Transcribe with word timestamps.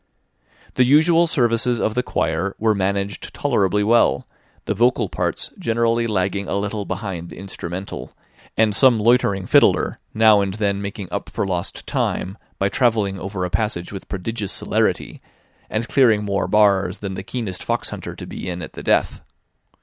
The 0.73 0.83
usual 0.83 1.27
services 1.27 1.79
of 1.79 1.93
the 1.93 2.01
choir 2.01 2.55
were 2.57 2.73
managed 2.73 3.35
tolerably 3.35 3.83
well, 3.83 4.27
the 4.65 4.73
vocal 4.73 5.09
parts 5.09 5.51
generally 5.59 6.07
lagging 6.07 6.47
a 6.47 6.55
little 6.55 6.85
behind 6.85 7.29
the 7.29 7.37
instrumental, 7.37 8.11
and 8.57 8.75
some 8.75 8.97
loitering 8.99 9.45
fiddler 9.45 9.99
now 10.11 10.41
and 10.41 10.55
then 10.55 10.81
making 10.81 11.07
up 11.11 11.29
for 11.29 11.45
lost 11.45 11.85
time 11.85 12.35
by 12.57 12.67
travelling 12.67 13.19
over 13.19 13.45
a 13.45 13.51
passage 13.51 13.91
with 13.93 14.09
prodigious 14.09 14.51
celerity, 14.51 15.21
and 15.69 15.87
clearing 15.87 16.23
more 16.25 16.47
bars 16.47 16.97
than 16.97 17.13
the 17.13 17.21
keenest 17.21 17.63
fox 17.63 17.89
hunter 17.91 18.15
to 18.15 18.25
be 18.25 18.49
in 18.49 18.63
at 18.63 18.73
the 18.73 18.81
death. 18.81 19.21